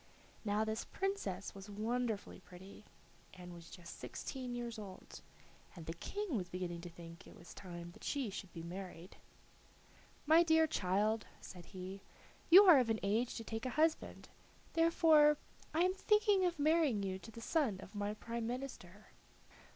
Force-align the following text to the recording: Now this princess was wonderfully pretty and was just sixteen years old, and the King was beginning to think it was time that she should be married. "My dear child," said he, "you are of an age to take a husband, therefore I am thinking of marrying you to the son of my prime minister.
Now 0.43 0.63
this 0.65 0.83
princess 0.83 1.53
was 1.53 1.69
wonderfully 1.69 2.39
pretty 2.39 2.85
and 3.35 3.53
was 3.53 3.69
just 3.69 3.99
sixteen 3.99 4.55
years 4.55 4.79
old, 4.79 5.21
and 5.75 5.85
the 5.85 5.93
King 5.93 6.35
was 6.35 6.49
beginning 6.49 6.81
to 6.81 6.89
think 6.89 7.27
it 7.27 7.35
was 7.37 7.53
time 7.53 7.91
that 7.91 8.03
she 8.03 8.31
should 8.31 8.51
be 8.51 8.63
married. 8.63 9.17
"My 10.25 10.41
dear 10.41 10.65
child," 10.65 11.27
said 11.39 11.65
he, 11.67 12.01
"you 12.49 12.63
are 12.63 12.79
of 12.79 12.89
an 12.89 12.99
age 13.03 13.35
to 13.35 13.43
take 13.43 13.67
a 13.67 13.77
husband, 13.77 14.27
therefore 14.73 15.37
I 15.71 15.81
am 15.81 15.93
thinking 15.93 16.45
of 16.45 16.57
marrying 16.57 17.03
you 17.03 17.19
to 17.19 17.29
the 17.29 17.39
son 17.39 17.79
of 17.79 17.93
my 17.93 18.15
prime 18.15 18.47
minister. 18.47 19.09